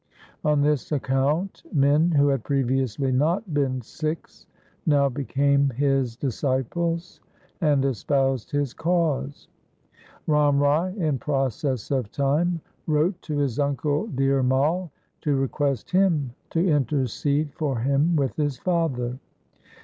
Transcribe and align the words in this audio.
On 0.43 0.61
this 0.63 0.91
account 0.91 1.61
men 1.71 2.09
who 2.09 2.29
had 2.29 2.43
previously 2.43 3.11
not 3.11 3.53
been 3.53 3.83
Sikhs, 3.83 4.47
now 4.87 5.09
became 5.09 5.69
his 5.69 6.15
disciples 6.15 7.21
and 7.61 7.85
espoused 7.85 8.49
his 8.49 8.73
cause. 8.73 9.47
Ram 10.25 10.57
Rai 10.57 10.97
in 10.97 11.19
process 11.19 11.91
of 11.91 12.11
time 12.11 12.61
wrote 12.87 13.21
to 13.21 13.37
his 13.37 13.59
uncle 13.59 14.07
Dhir 14.07 14.43
Mai 14.43 14.89
to 15.21 15.35
request 15.35 15.91
him 15.91 16.31
to 16.49 16.59
intercede 16.67 17.53
for 17.53 17.77
him 17.77 18.15
with 18.15 18.35
his 18.37 18.57
father. 18.57 19.19